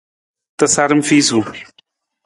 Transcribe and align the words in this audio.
Tasaram 0.57 1.01
fiisung. 1.09 1.49